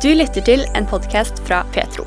[0.00, 2.06] Du lytter til en podkast fra Petro.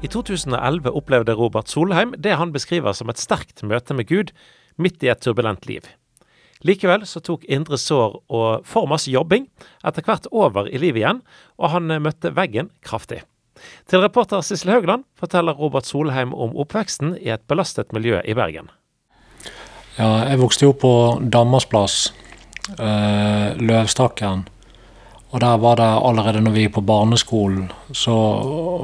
[0.00, 4.32] I 2011 opplevde Robert Solheim det han beskriver som et sterkt møte med Gud
[4.80, 5.84] midt i et turbulent liv.
[6.64, 9.50] Likevel så tok indre sår og for masse jobbing
[9.84, 11.20] etter hvert over i livet igjen,
[11.60, 13.20] og han møtte veggen kraftig.
[13.84, 18.72] Til reporter Sissel Haugland forteller Robert Solheim om oppveksten i et belastet miljø i Bergen.
[20.00, 22.14] Ja, jeg vokste jo på Dammersplass,
[22.80, 24.48] øh, Løvstakken.
[25.34, 28.14] Og der var det allerede når vi gikk på barneskolen, så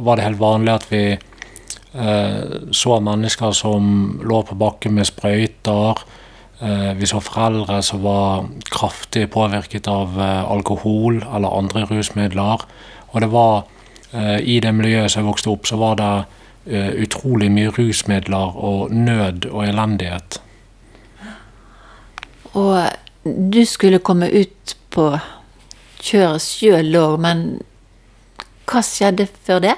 [0.02, 6.02] var det helt vanlig at vi eh, så mennesker som lå på bakken med sprøyter.
[6.60, 12.66] Eh, vi så foreldre som var kraftig påvirket av alkohol eller andre rusmidler.
[13.12, 13.62] Og det var
[14.44, 19.46] i det miljøet som jeg vokste opp, så var det utrolig mye rusmidler og nød
[19.48, 20.36] og elendighet.
[22.52, 22.76] Og
[23.24, 25.06] du skulle komme ut på
[26.02, 27.44] kjøret sjøl òg, men
[28.68, 29.76] hva skjedde før det?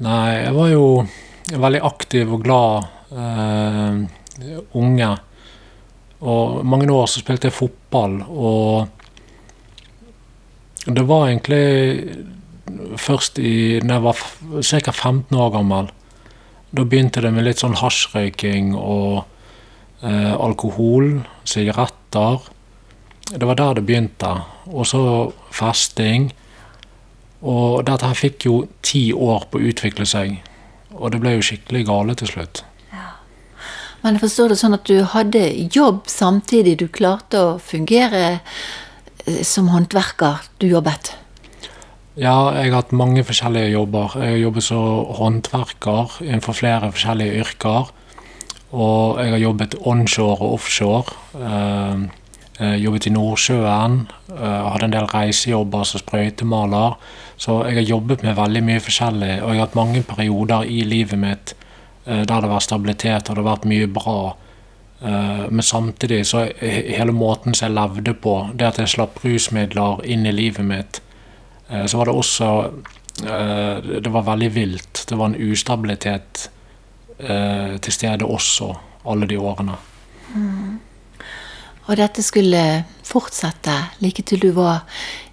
[0.00, 0.84] Nei, jeg var jo
[1.50, 4.00] veldig aktiv og glad eh,
[4.78, 5.10] unge.
[6.20, 8.88] Og mange år så spilte jeg fotball, og
[10.88, 12.26] det var egentlig
[13.00, 14.16] først i når jeg var
[14.62, 14.92] ca.
[14.92, 15.90] 15 år gammel.
[16.70, 19.24] Da begynte det med litt sånn hasjrøyking og
[20.06, 22.46] eh, alkohol, sigaretter.
[23.30, 24.30] Det var der det begynte.
[24.66, 25.02] Og så
[25.54, 26.30] festing.
[27.40, 30.40] Og dette her fikk jo ti år på å utvikle seg.
[30.98, 32.64] Og det ble jo skikkelig gale til slutt.
[32.92, 33.14] Ja.
[34.02, 36.76] Men jeg forstår det sånn at du hadde jobb samtidig?
[36.82, 38.40] Du klarte å fungere
[39.24, 40.42] eh, som håndverker?
[40.58, 41.14] Du jobbet?
[42.18, 44.18] Ja, jeg har hatt mange forskjellige jobber.
[44.18, 47.94] Jeg har jobbet som håndverker innenfor flere forskjellige yrker.
[48.70, 51.14] Og jeg har jobbet onshore og offshore.
[51.38, 52.08] Eh,
[52.60, 53.96] jobbet i Nordsjøen.
[54.34, 56.98] Eh, hadde en del reisejobber som sprøytemaler.
[57.40, 59.32] Så jeg har jobbet med veldig mye forskjellig.
[59.42, 61.54] Og jeg har hatt mange perioder i livet mitt
[62.06, 64.18] eh, der det var stabilitet og det har vært mye bra.
[65.00, 70.04] Eh, men samtidig så hele måten som jeg levde på, det at jeg slapp rusmidler
[70.04, 71.00] inn i livet mitt,
[71.70, 72.50] eh, så var det også
[73.20, 75.04] Det var veldig vilt.
[75.08, 76.50] Det var en ustabilitet
[77.18, 78.70] eh, til stede også
[79.04, 79.74] alle de årene.
[80.34, 80.78] Mm.
[81.90, 82.62] Og dette skulle
[83.02, 84.84] fortsette like til du var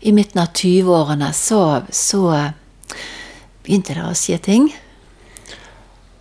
[0.01, 1.29] i midten av 20-årene.
[1.38, 1.62] Så,
[1.94, 2.23] så
[3.62, 4.72] begynte det å skje ting?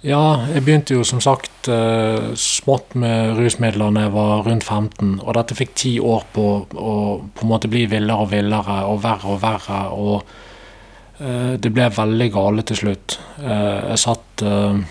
[0.07, 5.17] Ja, jeg begynte jo som sagt eh, smått med rusmidler da jeg var rundt 15.
[5.25, 6.93] Og dette fikk ti år på å
[7.33, 9.81] på en måte bli villere og villere og verre og verre.
[9.97, 13.19] Og eh, det ble veldig gale til slutt.
[13.41, 14.85] Eh, jeg satt eh,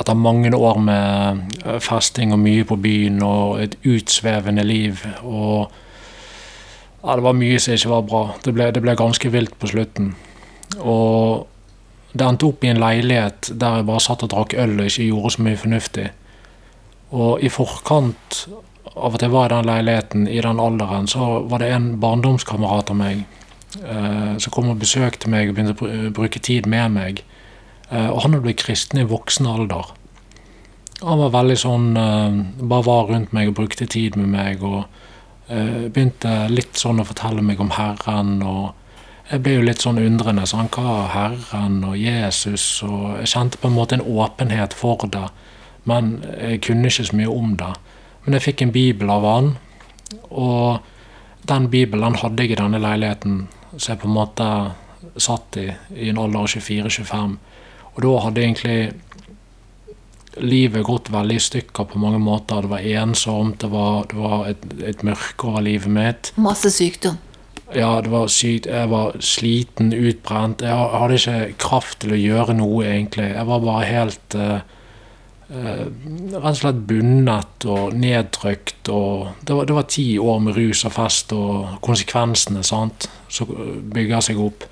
[0.00, 5.70] etter mange år med eh, festing og mye på byen og et utsvevende liv og
[7.04, 8.20] ja, Det var mye som ikke var bra.
[8.40, 10.14] Det ble, det ble ganske vilt på slutten.
[10.80, 11.44] Og
[12.16, 15.10] det endte opp i en leilighet der jeg bare satt og drakk øl og ikke
[15.10, 16.06] gjorde så mye fornuftig.
[17.12, 18.38] Og i forkant
[18.94, 22.92] av at jeg var i den leiligheten i den alderen, så var det en barndomskamerat
[22.94, 23.24] av meg
[23.82, 27.24] eh, som kom og besøkte meg og begynte å bruke tid med meg.
[27.94, 29.92] Eh, og han hadde blitt kristen i voksen alder.
[31.04, 34.64] Han var veldig sånn eh, Bare var rundt meg og brukte tid med meg.
[34.66, 34.82] Og
[35.48, 38.40] eh, begynte litt sånn å fortelle meg om Herren.
[38.42, 38.72] og
[39.30, 40.44] jeg ble jo litt sånn undrende.
[40.46, 42.66] Så han hva Herren og Jesus?
[42.84, 45.28] Og jeg kjente på en måte en åpenhet for det.
[45.88, 47.72] Men jeg kunne ikke så mye om det.
[48.24, 49.50] Men jeg fikk en bibel av han.
[50.28, 50.84] Og
[51.48, 54.46] den bibelen hadde jeg i denne leiligheten, så jeg på en måte
[55.20, 57.36] satt i i en alder av 24-25.
[57.94, 58.78] Og da hadde egentlig
[60.42, 62.64] livet gått veldig i stykker på mange måter.
[62.64, 66.32] Det var ensomt, det var, det var et, et mørke over livet mitt.
[66.42, 67.20] Masse sykdom?
[67.74, 68.66] Ja, det var sykt.
[68.70, 70.62] Jeg var sliten, utbrent.
[70.62, 73.30] Jeg hadde ikke kraft til å gjøre noe, egentlig.
[73.32, 74.58] Jeg var bare helt uh,
[75.50, 75.86] uh,
[76.34, 78.90] Rett og slett bundet og nedtrykt.
[78.92, 83.50] Og det var, det var ti år med rus og fest og konsekvensene sant, som
[83.94, 84.68] bygger seg opp.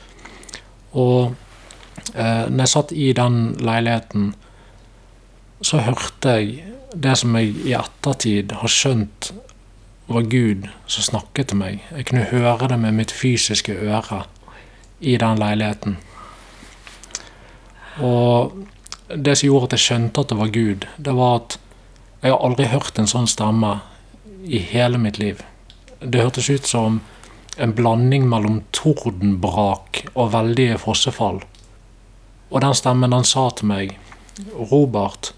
[0.93, 1.33] Og
[2.15, 4.33] eh, når jeg satt i den leiligheten,
[5.63, 9.33] så hørte jeg det som jeg i ettertid har skjønt
[10.13, 11.81] var Gud som snakket til meg.
[11.95, 14.25] Jeg kunne høre det med mitt fysiske øre
[15.01, 15.97] i den leiligheten.
[18.03, 18.53] Og
[19.09, 21.59] det som gjorde at jeg skjønte at det var Gud, det var at
[22.23, 23.79] jeg har aldri hørt en sånn stemme
[24.47, 25.41] i hele mitt liv.
[26.01, 27.01] Det hørtes ut som
[27.63, 31.43] en blanding mellom tordenbrak og veldige fossefall.
[32.53, 33.95] Og den stemmen den sa til meg,
[34.53, 35.33] Robert,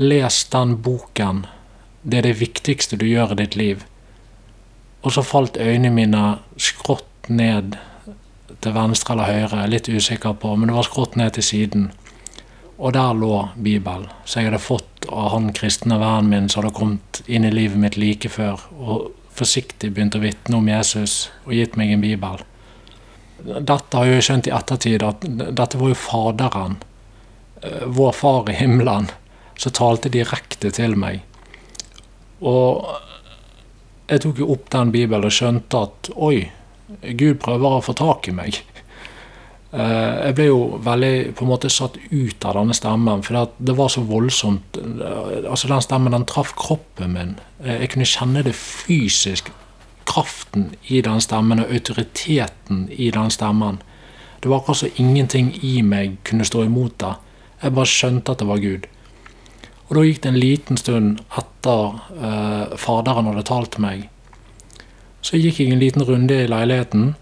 [0.00, 1.44] les den boken.
[2.02, 3.84] Det er det viktigste du gjør i ditt liv.
[5.04, 6.22] Og så falt øynene mine
[6.56, 7.76] skrått ned
[8.64, 11.90] til venstre eller høyre, litt usikker på, men det var skrått ned til siden.
[12.78, 16.74] Og der lå Bibelen, som jeg hadde fått av han kristne vennen min som hadde
[16.78, 21.54] kommet inn i livet mitt like før, og forsiktig begynt å vitne om Jesus og
[21.58, 22.42] gitt meg en bibel.
[23.42, 26.76] Dette har jeg skjønt i ettertid, at dette var jo Faderen,
[27.62, 29.10] eh, vår Far i himmelen,
[29.58, 31.22] som talte direkte til meg.
[32.40, 32.86] Og
[34.08, 36.46] jeg tok jo opp den bibelen og skjønte at oi,
[37.00, 38.60] Gud prøver å få tak i meg.
[39.74, 43.74] Eh, jeg ble jo veldig på en måte satt ut av denne stemmen, for det
[43.74, 44.78] var så voldsomt.
[44.78, 47.36] Eh, altså Den stemmen den traff kroppen min.
[47.64, 49.50] Jeg kunne kjenne det fysisk.
[50.14, 53.80] Kraften i den stemmen og autoriteten i den stemmen.
[54.40, 57.14] Det var akkurat som ingenting i meg kunne stå imot det.
[57.62, 58.86] Jeg bare skjønte at det var Gud.
[59.88, 64.08] Og da gikk det en liten stund etter eh, Faderen hadde talt meg.
[65.24, 67.14] Så gikk jeg en liten runde i leiligheten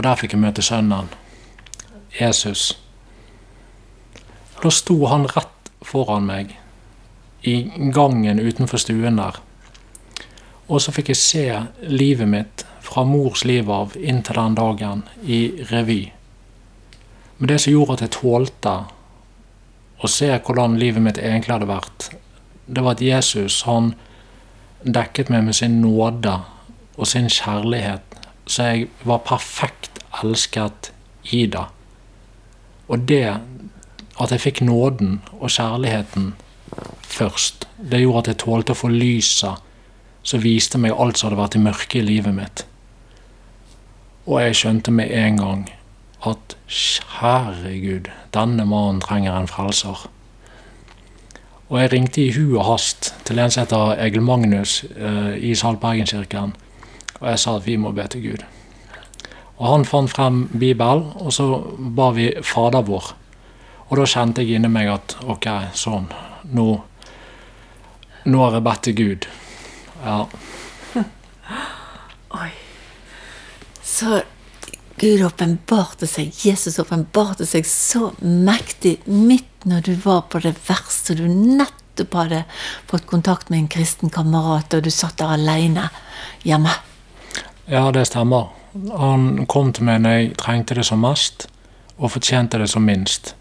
[0.00, 1.10] og der fikk jeg møte sønnen,
[2.16, 2.70] Jesus.
[4.62, 6.54] Da sto han rett foran meg
[7.44, 7.54] i
[7.92, 9.42] gangen utenfor stuen der.
[10.70, 11.44] Og så fikk jeg se
[11.90, 15.40] livet mitt fra mors liv av inntil den dagen i
[15.70, 16.04] revy.
[17.38, 18.74] Men det som gjorde at jeg tålte
[20.00, 22.10] å se hvordan livet mitt egentlig hadde vært,
[22.70, 23.94] det var at Jesus han
[24.84, 26.36] dekket meg med sin nåde
[26.96, 28.04] og sin kjærlighet,
[28.46, 30.92] så jeg var perfekt elsket
[31.34, 31.66] i det.
[32.90, 33.24] Og det
[34.20, 36.32] at jeg fikk nåden og kjærligheten
[37.02, 39.69] først, det gjorde at jeg tålte å få lyset
[40.22, 42.64] som viste meg alt som hadde vært i mørket i livet mitt.
[44.26, 45.66] Og jeg skjønte med en gang
[46.26, 46.56] at
[47.20, 50.06] herregud, denne mannen trenger en frelser.
[51.70, 55.54] Og jeg ringte i hu og hast til en som heter Egil Magnus eh, i
[55.54, 56.54] Saltbergenkirken,
[57.20, 58.44] og jeg sa at vi må be til Gud.
[59.60, 61.46] Og han fant frem Bibelen, og så
[61.78, 63.12] ba vi Fader vår.
[63.90, 65.46] Og da kjente jeg inni meg at ok,
[65.76, 66.08] sånn,
[66.56, 66.66] nå,
[68.24, 69.28] nå har jeg bedt til Gud.
[70.04, 70.28] Ja.
[72.40, 72.50] Oi.
[73.82, 74.20] Så
[75.00, 81.16] Gud åpenbarte seg, Jesus åpenbarte seg så mektig midt når du var på det verste,
[81.16, 82.42] du nettopp hadde
[82.88, 85.88] fått kontakt med en kristen kamerat, og du satt der alene
[86.44, 86.72] hjemme.
[87.68, 88.50] Ja, det stemmer.
[88.92, 91.48] Han kom til meg når jeg trengte det som mest,
[91.96, 93.34] og fortjente det som minst.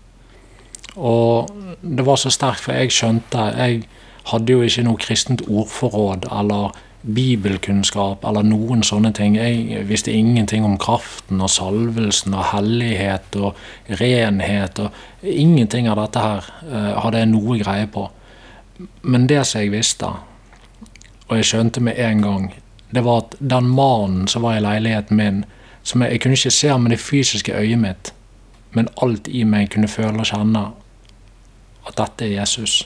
[0.96, 1.52] Og
[1.82, 3.84] det var så sterkt, for jeg skjønte Jeg
[4.32, 9.38] hadde jo ikke noe kristent ordforråd eller bibelkunnskap eller noen sånne ting.
[9.40, 13.60] Jeg visste ingenting om kraften og salvelsen og hellighet og
[14.02, 14.80] renhet.
[14.80, 18.10] og Ingenting av dette her uh, hadde jeg noe greie på.
[19.02, 20.12] Men det som jeg visste,
[21.30, 22.52] og jeg skjønte med en gang,
[22.92, 25.44] det var at den mannen som var i leiligheten min
[25.84, 28.14] som jeg, jeg kunne ikke se med det fysiske øyet mitt,
[28.76, 30.66] men alt i meg kunne føle og kjenne
[31.88, 32.82] at dette er Jesus.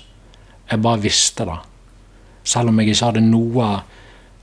[0.71, 1.57] Jeg bare visste det.
[2.43, 3.67] Selv om jeg ikke hadde noe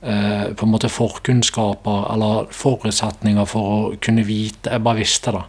[0.01, 4.71] eh, på en måte forkunnskaper eller forutsetninger for å kunne vite.
[4.71, 5.43] Jeg bare visste det.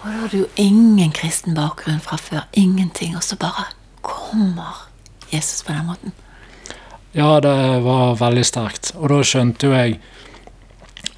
[0.00, 2.46] Og da hadde du jo ingen kristen bakgrunn fra før.
[2.56, 3.16] Ingenting.
[3.16, 3.68] Og så bare
[4.02, 4.86] kommer
[5.32, 6.16] Jesus på den måten.
[7.12, 8.92] Ja, det var veldig sterkt.
[8.96, 9.98] Og da skjønte jo jeg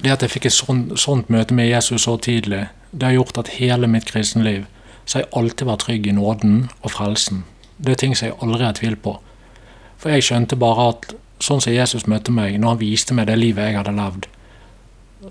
[0.03, 3.37] det at jeg fikk et sånt, sånt møte med Jesus så tidlig, det har gjort
[3.39, 4.65] at hele mitt kristenliv
[5.05, 7.43] så har jeg alltid vært trygg i nåden og frelsen.
[7.77, 9.17] Det er ting som jeg aldri har tvilt på.
[9.99, 11.09] For jeg skjønte bare at
[11.43, 14.29] sånn som Jesus møtte meg, når han viste meg det livet jeg hadde levd,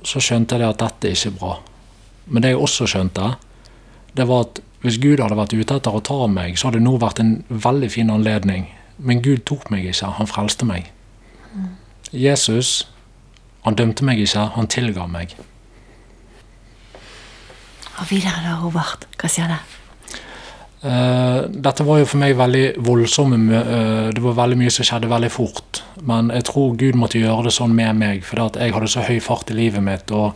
[0.08, 1.56] så skjønte jeg at dette er ikke bra.
[2.26, 3.34] Men det jeg også skjønte,
[4.16, 6.86] det var at hvis Gud hadde vært ute etter å ta meg, så hadde det
[6.88, 8.66] nå vært en veldig fin anledning
[9.02, 10.90] men Gud tok meg ikke, han frelste meg.
[12.12, 12.88] Jesus,
[13.64, 15.34] han dømte meg ikke, han tilga meg.
[18.08, 19.06] Videre da, Robert.
[19.20, 19.58] Hva skjedde?
[20.82, 25.10] Uh, dette var jo for meg veldig voldsomme uh, Det var veldig mye som skjedde
[25.12, 25.82] veldig fort.
[26.02, 29.20] Men jeg tror Gud måtte gjøre det sånn med meg, for jeg hadde så høy
[29.22, 30.10] fart i livet mitt.
[30.10, 30.34] og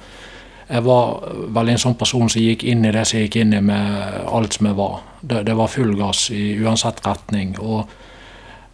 [0.66, 1.20] jeg var
[1.54, 4.16] veldig en sånn person som gikk inn i det som jeg gikk inn i med
[4.26, 4.96] alt som jeg var.
[5.20, 7.54] Det, det var full gass i uansett retning.
[7.60, 7.86] og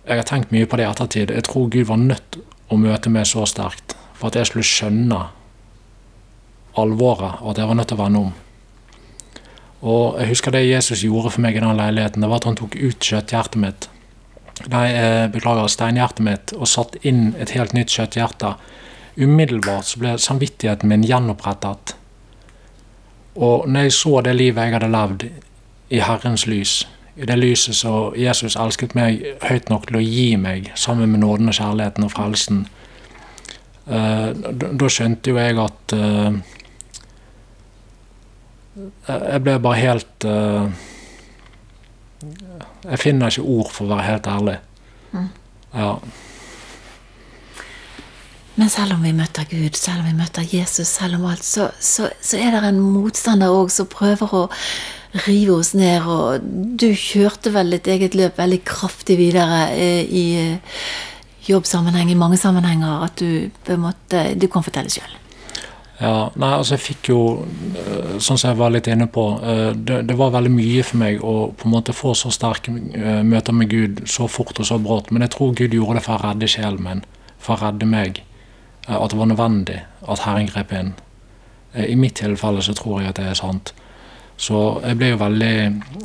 [0.07, 1.31] jeg har tenkt mye på det i ettertid.
[1.31, 2.39] Jeg tror Gud var nødt
[2.73, 5.21] å møte meg så sterkt for at jeg skulle skjønne
[6.81, 8.33] alvoret, og at jeg var nødt til å vende om.
[9.83, 12.23] Og jeg husker det Jesus gjorde for meg i den leiligheten.
[12.23, 13.89] Det var at han tok ut kjøtthjertet mitt.
[14.71, 14.87] Nei,
[15.33, 18.55] beklager, steinhjertet mitt, og satt inn et helt nytt kjøtthjerte.
[19.19, 21.97] Umiddelbart så ble samvittigheten min gjenopprettet.
[23.35, 25.27] Og når jeg så det livet jeg hadde levd
[25.93, 26.77] i Herrens lys,
[27.17, 31.25] i det lyset som Jesus elsket meg høyt nok til å gi meg, sammen med
[31.25, 32.63] nåden og kjærligheten og frelsen,
[33.91, 36.37] Eh, da skjønte jo jeg at eh,
[38.75, 40.85] Jeg ble bare helt eh,
[42.89, 44.59] Jeg finner ikke ord, for å være helt ærlig.
[45.73, 45.97] Ja.
[48.55, 51.71] Men selv om vi møter Gud, selv om vi møter Jesus, selv om alt, så,
[51.81, 54.43] så, så er det en motstander òg som prøver å
[55.27, 56.05] rive oss ned.
[56.05, 56.45] Og
[56.81, 60.85] du kjørte vel ditt eget løp veldig kraftig videre eh, i eh,
[61.49, 65.19] jobbsammenheng, i mange sammenhenger, at du på en måte Du kan fortelle sjøl.
[66.03, 67.19] Ja, nei, altså jeg fikk jo,
[67.79, 70.99] eh, sånn som jeg var litt inne på, eh, det, det var veldig mye for
[70.99, 74.67] meg å på en måte få så sterke eh, møter med Gud så fort og
[74.67, 75.13] så brått.
[75.15, 77.05] Men jeg tror Gud gjorde det for å redde sjelen min,
[77.39, 78.25] for å redde meg.
[78.91, 79.77] At det var nødvendig
[80.11, 80.89] at Herren grep inn.
[81.79, 83.71] I mitt tilfelle så tror jeg at det er sant.
[84.43, 85.53] Så jeg ble jo veldig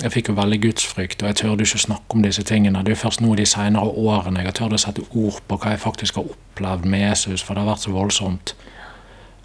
[0.04, 2.84] Jeg fikk jo veldig gudsfrykt, og jeg tørde ikke snakke om disse tingene.
[2.86, 5.58] Det er jo først nå de senere årene jeg har tørt å sette ord på
[5.58, 8.54] hva jeg faktisk har opplevd med Jesus, for det har vært så voldsomt.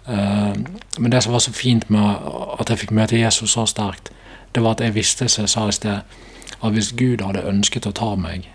[0.07, 0.53] Eh,
[0.99, 2.17] Men det som var så fint med
[2.59, 4.11] at jeg fikk møte Jesus så sterkt,
[4.55, 5.99] det var at jeg visste, som jeg sa i sted,
[6.63, 8.47] at hvis Gud hadde ønsket å ta meg,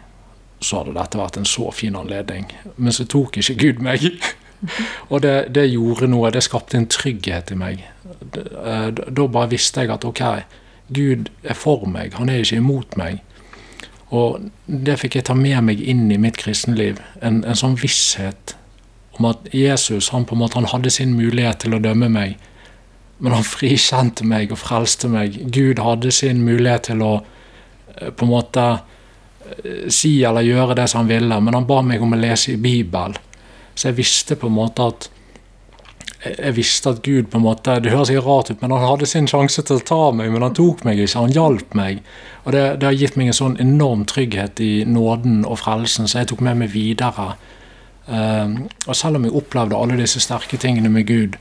[0.60, 2.46] så hadde dette vært en så fin anledning.
[2.76, 4.04] Men så tok ikke Gud meg.
[5.10, 6.30] Og det, det gjorde noe.
[6.34, 7.84] Det skapte en trygghet i meg.
[8.34, 10.22] Eh, Da bare visste jeg at ok,
[10.94, 13.20] Gud er for meg, han er ikke imot meg.
[14.10, 16.98] Og det fikk jeg ta med meg inn i mitt kristenliv.
[17.22, 18.54] En, en sånn visshet
[19.18, 22.36] om at Jesus han på en måte hadde sin mulighet til å dømme meg,
[23.18, 25.40] men han frikjente meg og frelste meg.
[25.50, 30.88] Gud hadde sin mulighet til å eh, på en måte eh, si eller gjøre det
[30.90, 33.18] som han ville, men han ba meg om å lese i Bibelen.
[33.74, 35.10] Så jeg visste på en måte at
[36.18, 39.06] jeg visste at Gud på en måte, Det høres ikke rart ut, men han hadde
[39.06, 41.20] sin sjanse til å ta meg, men han tok meg ikke.
[41.20, 42.00] Han hjalp meg.
[42.44, 46.22] Og det, det har gitt meg en sånn enorm trygghet i nåden og frelsen, så
[46.22, 47.36] jeg tok med meg videre.
[48.08, 51.36] Um, og selv om jeg opplevde alle disse sterke tingene med Gud,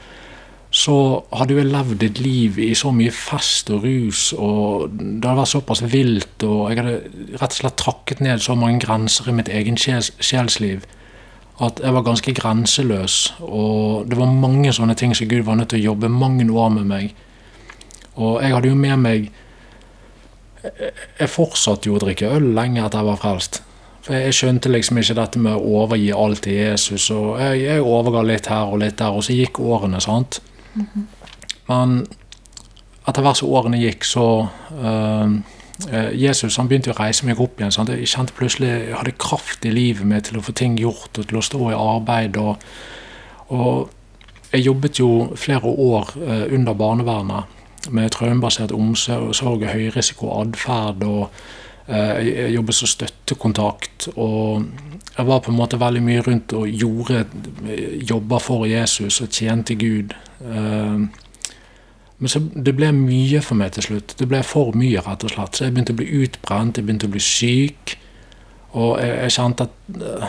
[0.69, 5.39] så hadde jeg levd et liv i så mye fest og rus, og det hadde
[5.39, 9.37] vært såpass vilt, og jeg hadde rett og slett trakket ned så mange grenser i
[9.37, 10.83] mitt egen sjelsliv
[11.63, 13.15] at jeg var ganske grenseløs.
[13.41, 16.69] Og det var mange sånne ting som Gud var nødt til å jobbe mange år
[16.75, 17.15] med meg.
[18.17, 19.31] Og jeg hadde jo med meg
[20.67, 23.61] jeg fortsatte jo å drikke øl lenge etter jeg var frelst.
[24.07, 27.09] For jeg skjønte liksom ikke dette med å overgi alt til Jesus.
[27.11, 30.39] Og jeg, jeg overga litt her og litt der, og så gikk årene, sant.
[31.67, 31.99] Men
[33.07, 34.27] etter hvert som årene gikk, så
[34.79, 35.35] eh,
[36.15, 37.75] Jesus han begynte å reise meg opp igjen.
[37.75, 37.91] Sant?
[37.91, 41.27] Jeg kjente plutselig jeg hadde kraft i livet mitt til å få ting gjort og
[41.27, 42.39] til å stå i arbeid.
[42.39, 42.65] Og,
[43.51, 51.03] og jeg jobbet jo flere år uh, under barnevernet med traumebasert omsorg og høyrisikoatferd.
[51.03, 51.29] og
[51.87, 54.09] jeg jeg jobbet som støttekontakt.
[54.15, 54.65] Og
[55.17, 57.23] jeg var på en måte veldig mye rundt og gjorde
[57.67, 60.13] eh, jobber for Jesus og tjente Gud.
[60.41, 61.07] Eh,
[62.17, 64.15] men så det ble mye for meg til slutt.
[64.17, 65.57] Det ble for mye, rett og slett.
[65.57, 67.97] Så jeg begynte å bli utbrent, jeg begynte å bli syk.
[68.77, 70.27] Og jeg, jeg, kjente, at, øh,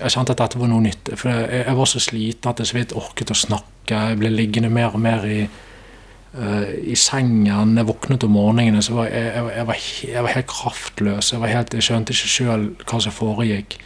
[0.00, 1.12] jeg kjente at dette var noe nytt.
[1.14, 4.00] For jeg, jeg var så sliten at jeg så vidt orket å snakke.
[4.10, 5.42] Jeg ble liggende mer og mer i,
[6.36, 7.76] i sengen.
[7.78, 11.32] Jeg våknet om morgenene, så var jeg, jeg, jeg, var, jeg var helt kraftløs.
[11.32, 13.78] Jeg, var helt, skjønte ikke sjøl hva som foregikk.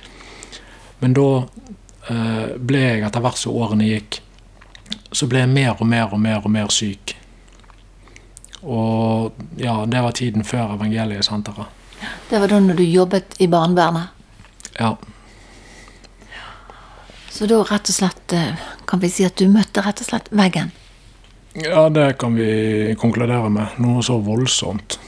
[1.00, 1.28] Men da
[2.11, 4.21] øh, ble jeg, etter hvert som årene gikk,
[5.12, 7.14] så ble jeg mer og mer og mer og mer syk.
[8.61, 11.78] Og ja, det var tiden før evangeliesenteret.
[12.30, 14.12] Det var da når du jobbet i barnevernet.
[14.78, 14.95] Ja.
[17.30, 20.28] Så da rett og slett eh, kan vi si at du møtte rett og slett
[20.35, 20.73] veggen.
[21.54, 23.78] Ja, det kan vi konkludere med.
[23.83, 24.99] Noe så voldsomt.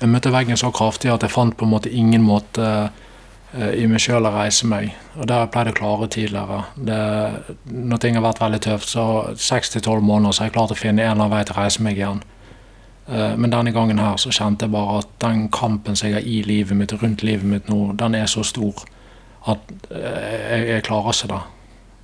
[0.00, 2.66] Jeg møtte veggen så kraftig at jeg fant på en måte ingen måte
[3.52, 4.92] eh, i meg sjøl å reise meg.
[5.16, 6.60] Og det har jeg pleid å klare tidligere.
[6.76, 7.00] Det,
[7.72, 9.06] når ting har vært veldig tøft, så
[9.36, 11.56] seks til tolv måneder så har jeg klart å finne en eller annen vei til
[11.56, 12.22] å reise meg igjen.
[13.08, 16.28] Eh, Men denne gangen her så kjente jeg bare at den kampen som jeg har
[16.28, 18.84] i livet mitt, rundt livet mitt nå, den er så stor
[19.48, 21.44] at eh, jeg, jeg klarer ikke det.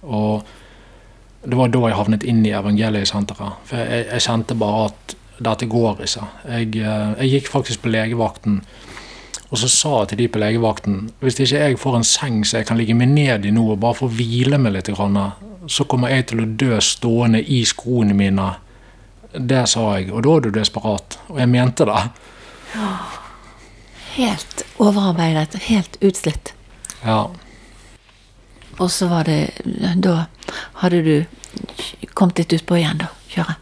[0.03, 0.55] Og
[1.47, 3.63] det var da jeg havnet inn i evangeliesenteret.
[3.69, 6.27] For jeg, jeg kjente bare at dette går ikke.
[6.49, 8.61] Jeg, eh, jeg gikk faktisk på legevakten,
[9.47, 12.59] og så sa jeg til de på legevakten hvis ikke jeg får en seng så
[12.59, 16.11] jeg kan ligge meg ned i nå og bare få hvile meg litt, så kommer
[16.11, 18.49] jeg til å dø stående i skoene mine.
[19.37, 21.19] Det sa jeg, og da er du desperat.
[21.29, 22.03] Og jeg mente det.
[24.17, 26.55] Helt overarbeidet, helt utslitt.
[27.05, 27.27] Ja.
[28.79, 29.53] Og så var det
[30.05, 30.27] Da
[30.83, 31.25] hadde du
[32.15, 33.13] kommet litt utpå igjen, da.
[33.33, 33.57] Kjøre.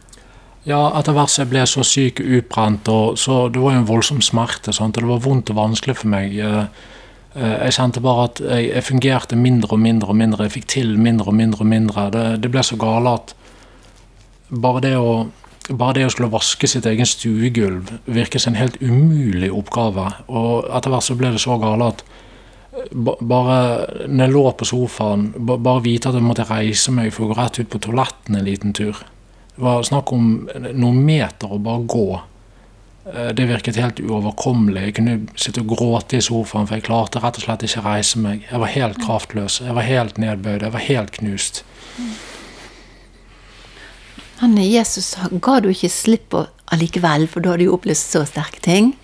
[0.65, 3.87] Ja, etter hvert som jeg ble så syk utbrent, og så det var jo en
[3.87, 4.73] voldsom smerte.
[4.73, 4.97] Sant?
[4.97, 6.37] og Det var vondt og vanskelig for meg.
[6.39, 6.65] eh,
[7.35, 10.45] Eh, jeg kjente bare at jeg, fungerte mindre og mindre og mindre.
[10.47, 12.05] Jeg fikk til mindre og mindre og mindre.
[12.13, 13.35] Det, det ble så gale at
[14.49, 15.25] bare det å
[15.65, 20.05] bare det å skulle vaske sitt egen stuegulv virket som en helt umulig oppgave.
[20.29, 22.03] Og etter hvert så ble det så gale at
[22.91, 23.57] bare
[24.07, 27.37] når jeg lå på sofaen, bare vite at jeg måtte reise meg for å gå
[27.39, 29.01] rett ut på toaletten en liten tur.
[29.55, 30.31] Det var snakk om
[30.75, 32.07] noen meter å bare gå.
[33.13, 34.89] Eh, det virket helt uoverkommelig.
[34.89, 37.87] Jeg kunne sitte og gråte i sofaen, for jeg klarte rett og slett ikke å
[37.87, 38.43] reise meg.
[38.49, 39.61] Jeg var helt kraftløs.
[39.63, 40.65] Jeg var helt nedbøyd.
[40.65, 41.63] Jeg var helt knust.
[44.41, 46.43] Han Jesus ga du ikke slipp på
[46.75, 48.95] allikevel, for da hadde du opplevd så sterke ting?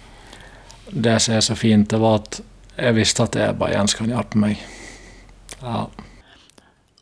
[0.92, 2.42] Det som er så fint, det var at
[2.82, 4.62] jeg visste at jeg bare en kan hjelpe meg.
[5.62, 5.86] Ja.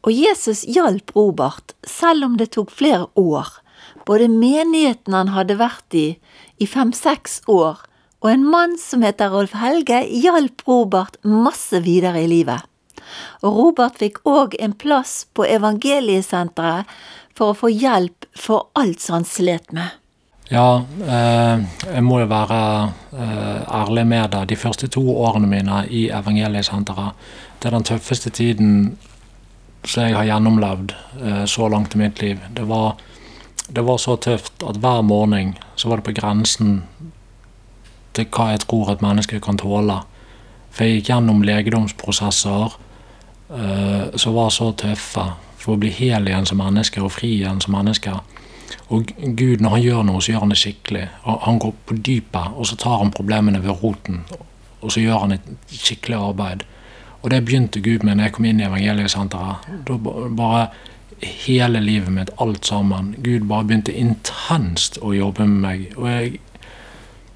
[0.03, 3.51] Og Jesus hjalp Robert, selv om det tok flere år.
[4.07, 6.07] Både menigheten han hadde vært i
[6.59, 7.77] i fem-seks år,
[8.19, 12.65] og en mann som heter Rolf Helge, hjalp Robert masse videre i livet.
[13.43, 16.89] Og Robert fikk òg en plass på evangeliesenteret
[17.38, 19.98] for å få hjelp for alt som han slet med.
[20.49, 21.59] Ja, eh,
[21.93, 22.59] jeg må jo være
[23.13, 24.47] eh, ærlig med deg.
[24.49, 27.27] De første to årene mine i Evangeliesenteret,
[27.61, 28.71] det er den tøffeste tiden
[29.85, 32.41] som jeg har gjennomlevd eh, så langt i mitt liv.
[32.57, 32.97] Det var,
[33.69, 36.81] det var, så tøft at hver morgen så var det på grensen
[38.17, 40.01] til hva jeg tror et menneske kan tåle.
[40.73, 42.79] For jeg gikk gjennom legedomsprosesser
[43.49, 45.23] som var så tøffe
[45.57, 48.13] for å bli hel igjen som menneske og fri igjen som menneske.
[48.89, 51.05] Og Gud, når han gjør noe, så gjør han det skikkelig.
[51.25, 54.23] Han går på dypet, og så tar han problemene ved roten.
[54.81, 56.63] Og så gjør han et skikkelig arbeid.
[57.21, 59.67] Og det begynte Gud med når jeg kom inn i evangeliesenteret.
[59.88, 59.97] Da
[60.38, 60.67] bare
[61.21, 63.15] hele livet mitt, alt sammen.
[63.23, 65.97] Gud bare begynte intenst å jobbe med meg.
[65.97, 66.39] Og jeg,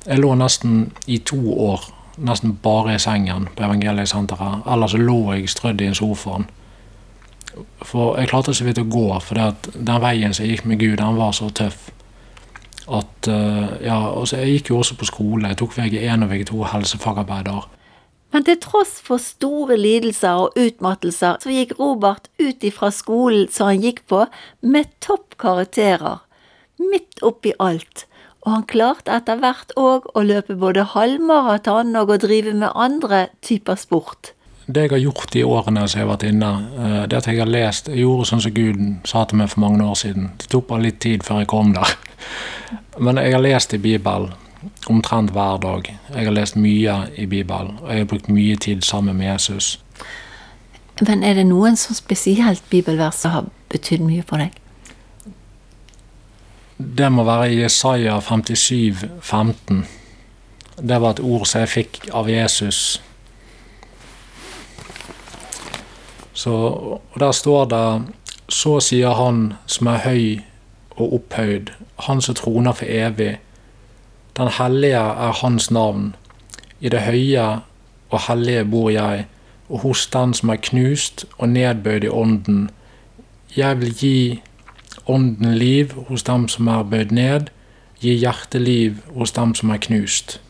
[0.08, 4.68] jeg lå nesten i to år nesten bare i sengen på evangeliesenteret.
[4.70, 6.46] Ellers lå jeg strødd i en sofaen.
[7.84, 9.40] For jeg klarte så vidt å gå, for
[9.74, 11.90] den veien som jeg gikk med Gud, den var så tøff.
[12.84, 15.48] At, uh, ja, altså Jeg gikk jo også på skole.
[15.48, 17.70] Jeg tok VG1 og VG2 helsefagarbeider.
[18.34, 23.70] Men til tross for store lidelser og utmattelser, så gikk Robert ut ifra skolen som
[23.70, 24.26] han gikk på,
[24.66, 26.24] med topp karakterer.
[26.82, 28.08] Midt oppi alt.
[28.44, 33.28] Og han klarte etter hvert òg å løpe både halvmaraton og å drive med andre
[33.46, 34.34] typer sport
[34.66, 37.40] det jeg har gjort i årene som jeg har vært inne, eh, det at jeg
[37.40, 40.32] har lest Jeg gjorde sånn som Gud sa til meg for mange år siden.
[40.40, 41.98] Det tok bare litt tid før jeg kom der.
[43.00, 44.34] Men jeg har lest i Bibelen
[44.88, 45.90] omtrent hver dag.
[46.16, 49.80] Jeg har lest mye i Bibelen, og jeg har brukt mye tid sammen med Jesus.
[51.02, 54.52] Men er det noen sånn spesielt bibelvers som har betydd mye for deg?
[56.78, 59.84] Det må være i Jesaja 57, 15.
[60.80, 63.02] Det var et ord som jeg fikk av Jesus
[66.34, 68.14] Så, og Der står det
[68.50, 70.40] Så sier Han som er høy
[70.98, 73.40] og opphøyd, Han som troner for evig.
[74.38, 76.16] Den hellige er Hans navn.
[76.80, 77.62] I det høye
[78.10, 79.26] og hellige bor jeg,
[79.70, 82.70] og hos den som er knust og nedbøyd i ånden.
[83.58, 84.42] Jeg vil gi
[85.08, 87.50] ånden liv hos dem som er bøyd ned,
[88.02, 90.42] gi hjerteliv hos dem som er knust.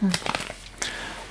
[0.00, 0.31] Mm.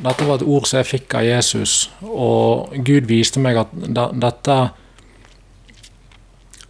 [0.01, 4.61] Dette var et ord som jeg fikk av Jesus, og Gud viste meg at dette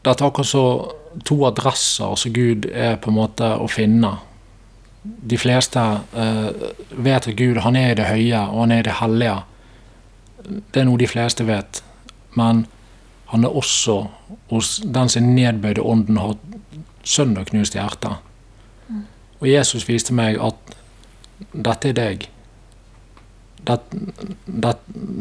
[0.01, 4.15] Dette er akkurat som to adresser som Gud er på en måte å finne.
[5.03, 5.81] De fleste
[6.17, 6.47] eh,
[6.97, 9.35] vet at Gud han er i det høye, og han er i det hellige.
[10.73, 11.83] Det er noe de fleste vet.
[12.33, 12.65] Men
[13.29, 13.99] han er også
[14.49, 16.35] hos den sin nedbøyde ånden har
[17.03, 18.15] sønderknust hjerte.
[19.39, 20.75] Og Jesus viste meg at
[21.53, 22.27] dette er deg
[23.67, 23.97] dette,
[24.45, 24.75] det,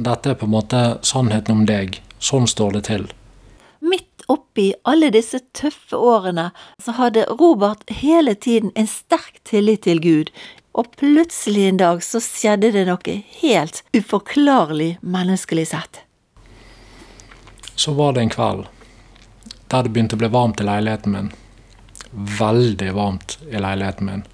[0.04, 2.00] dette er på en måte sannheten om deg.
[2.20, 3.06] Sånn står det til.
[3.80, 6.50] Midt oppi alle disse tøffe årene
[6.82, 10.32] så hadde Robert hele tiden en sterk tillit til Gud.
[10.72, 16.04] Og plutselig en dag så skjedde det noe helt uforklarlig menneskelig sett.
[17.74, 18.68] Så var det en kveld
[19.70, 21.28] der det begynte å bli varmt i leiligheten min.
[22.10, 24.24] Veldig varmt i leiligheten min.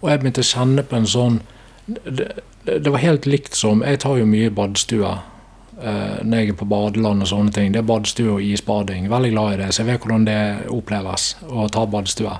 [0.00, 1.38] Og jeg begynte å kjenne på en sånn
[2.04, 2.28] det
[2.64, 7.24] var helt likt som Jeg tar jo mye badstue eh, når jeg er på badeland
[7.24, 7.72] og sånne ting.
[7.72, 9.08] Det er badstue og isbading.
[9.10, 12.36] Veldig glad i det, så jeg vet hvordan det oppleves å ta badstue.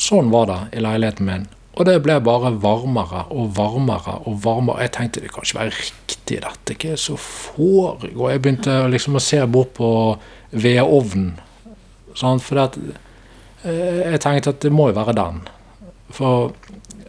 [0.00, 1.46] Sånn var det i leiligheten min.
[1.74, 4.84] Og det ble bare varmere og varmere og varmere.
[4.86, 6.76] Jeg tenkte det kan ikke være riktig, dette.
[6.76, 8.30] Hva er det som foregår?
[8.30, 9.88] Jeg begynte liksom å se bort på
[10.54, 11.32] vedovnen.
[12.14, 12.78] Sånn, for at,
[13.64, 15.40] eh, jeg tenkte at det må jo være den.
[16.14, 16.54] For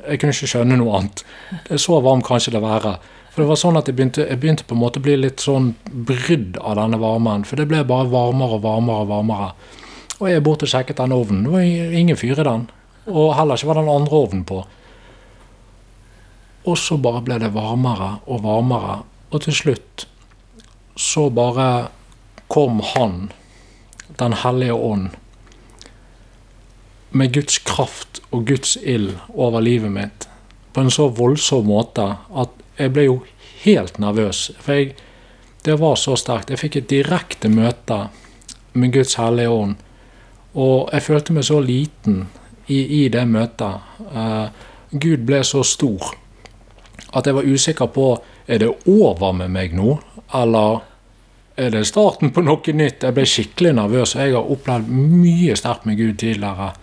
[0.05, 1.23] Jeg kunne ikke skjønne noe annet.
[1.65, 2.95] Det er så varmt ikke det være.
[3.35, 5.43] For det var sånn at jeg begynte, jeg begynte på en måte å bli litt
[5.43, 7.43] sånn brydd av denne varmen.
[7.43, 9.49] For det ble bare varmere og varmere og varmere.
[10.21, 11.43] Og jeg er borte og sjekket den ovnen.
[11.43, 12.67] Det var ingen fyr i den.
[13.11, 14.61] Og heller ikke var den andre ovnen på.
[16.65, 19.01] Og så bare ble det varmere og varmere.
[19.35, 20.07] Og til slutt
[20.95, 21.89] så bare
[22.47, 23.31] kom Han,
[24.17, 25.09] Den hellige ånd,
[27.15, 30.27] med Guds kraft og Guds ild over livet mitt
[30.75, 32.03] på en så voldsom måte
[32.35, 33.19] at jeg ble jo
[33.63, 34.49] helt nervøs.
[34.59, 34.95] For jeg,
[35.63, 36.51] det var så sterkt.
[36.51, 38.09] Jeg fikk et direkte møte
[38.75, 39.77] med Guds hellige ånd.
[40.59, 42.25] Og jeg følte meg så liten
[42.67, 43.87] i, i det møtet.
[44.11, 44.51] Uh,
[44.91, 46.11] Gud ble så stor
[47.15, 48.09] at jeg var usikker på
[48.51, 49.95] er det over med meg nå,
[50.35, 50.81] eller
[51.55, 53.05] er det starten på noe nytt.
[53.07, 54.15] Jeg ble skikkelig nervøs.
[54.15, 56.73] og Jeg har opplevd mye sterkt med Gud tidligere.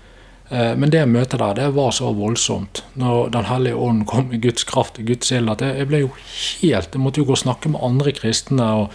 [0.53, 2.85] Uh, men det møtet der, det var så voldsomt.
[3.01, 6.11] Når Den hellige ånd kom med Guds kraft og Guds ild, at jeg ble jo
[6.61, 8.93] helt Jeg måtte jo gå og snakke med andre kristne og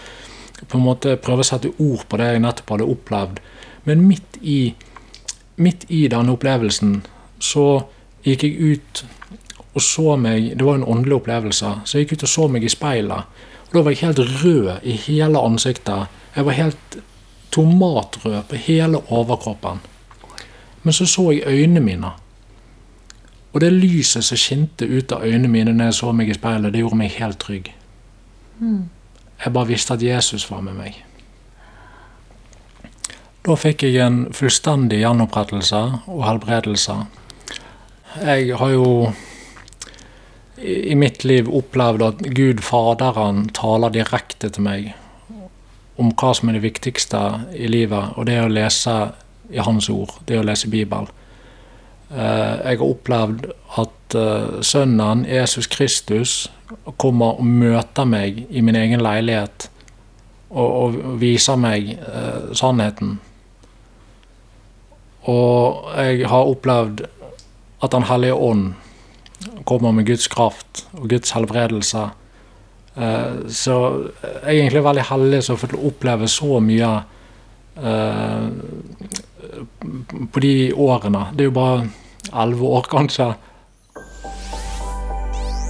[0.67, 3.41] på en måte prøve å sette ord på det jeg nettopp hadde opplevd.
[3.85, 4.73] Men midt i,
[5.61, 7.03] midt i denne opplevelsen
[7.39, 7.67] så
[8.25, 9.03] gikk jeg ut
[9.77, 11.73] og så meg Det var en åndelig opplevelse.
[11.85, 13.43] Så jeg gikk ut og så meg i speilet.
[13.67, 16.07] Og Da var jeg helt rød i hele ansiktet.
[16.35, 16.97] Jeg var helt
[17.51, 19.79] tomatrød på hele overkroppen.
[20.87, 22.09] Men så så jeg øynene mine.
[23.51, 26.71] Og det lyset som skinte ut av øynene mine når jeg så meg i speilet,
[26.71, 27.67] det gjorde meg helt trygg.
[29.43, 31.01] Jeg bare visste at Jesus var med meg.
[33.43, 36.95] Da fikk jeg en fullstendig gjenopprettelse og helbredelse.
[38.23, 39.11] Jeg har jo
[40.63, 44.93] i mitt liv opplevd at Gud Faderen taler direkte til meg
[45.99, 47.27] om hva som er det viktigste
[47.59, 48.99] i livet, og det er å lese
[49.49, 51.07] i Hans ord, det å lese Bibelen.
[52.09, 53.49] Jeg har opplevd
[53.81, 54.15] at
[54.63, 56.35] Sønnen, Jesus Kristus,
[56.99, 59.67] kommer og møter meg i min egen leilighet
[60.49, 61.93] og, og viser meg
[62.55, 63.17] sannheten.
[65.27, 67.03] Og jeg har opplevd
[67.83, 68.73] at Den hellige ånd
[69.65, 72.07] kommer med Guds kraft og Guds helbredelse.
[73.53, 73.75] Så
[74.23, 76.89] jeg er egentlig veldig heldig som fått oppleve så mye
[80.31, 81.25] på de årene.
[81.33, 81.87] Det er jo bare
[82.31, 83.31] elleve år, kanskje.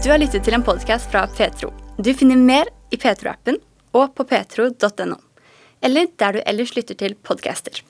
[0.04, 1.72] Du har lyttet til en podkast fra Petro.
[1.98, 3.58] Du finner mer i Petro-appen
[3.98, 5.18] og på petro.no.
[5.82, 7.82] Eller der du ellers lytter til podcaster.